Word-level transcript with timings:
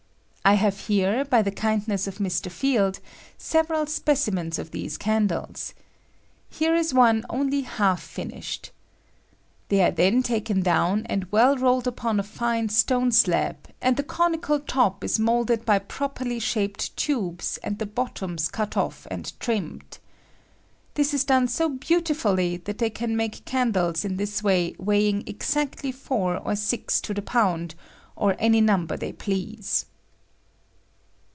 I 0.43 0.55
have 0.55 0.79
here, 0.87 1.23
by 1.23 1.43
the 1.43 1.51
kindness 1.51 2.07
of 2.07 2.17
Mr. 2.17 2.49
Field, 2.51 2.99
several 3.37 3.85
specimens 3.85 4.57
of 4.57 4.71
these 4.71 4.97
candles. 4.97 5.75
Here 6.49 6.75
ia 6.75 6.83
one 6.95 7.23
only 7.29 7.61
half 7.61 8.01
finish 8.01 8.57
ed. 8.63 8.69
They 9.69 9.83
are 9.83 9.91
then 9.91 10.23
taken 10.23 10.63
down 10.63 11.05
and 11.05 11.31
well 11.31 11.57
roll 11.57 11.77
ed 11.81 11.85
upon 11.85 12.19
a 12.19 12.23
iine 12.23 12.71
stone 12.71 13.11
slab, 13.11 13.67
and 13.83 13.95
the 13.97 14.03
conical 14.03 14.59
top 14.59 15.03
a 15.03 15.05
of 15.05 15.11
I 15.11 15.13
J 15.13 15.13
ORNAMENTAL 15.13 15.13
CANDLES. 15.13 15.13
17 15.13 15.25
ia 15.25 15.25
moulded 15.27 15.65
by 15.65 15.77
properly 15.77 16.39
shaped 16.39 16.97
tabes, 16.97 17.57
and 17.63 17.77
the 17.77 17.85
bottoms 17.85 18.47
cut 18.47 18.75
off 18.75 19.05
and 19.11 19.31
trimmed. 19.39 19.99
This 20.95 21.13
ia 21.13 21.19
done 21.19 21.47
so 21.49 21.69
beautifully 21.69 22.57
that 22.57 22.79
they 22.79 22.89
can 22.89 23.15
make 23.15 23.45
candles 23.45 24.03
in 24.03 24.17
this 24.17 24.41
way 24.41 24.73
weighing 24.79 25.23
exactly 25.27 25.91
four 25.91 26.37
or 26.37 26.55
six 26.55 26.99
to 27.01 27.13
the 27.13 27.21
pound, 27.21 27.75
or 28.15 28.35
any 28.39 28.59
number 28.59 28.97
they 28.97 29.13
please. 29.13 29.85